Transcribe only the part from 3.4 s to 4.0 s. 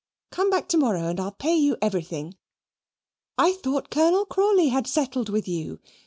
thought